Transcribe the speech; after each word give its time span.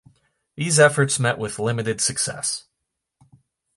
These 0.55 0.79
efforts 0.79 1.19
met 1.19 1.37
with 1.37 1.59
limited 1.59 2.01
success. 2.01 2.63